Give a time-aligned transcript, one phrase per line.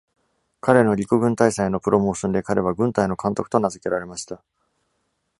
[0.61, 4.43] 彼の陸軍大佐へのプロモーションで、彼は軍隊の監督と名づけられました。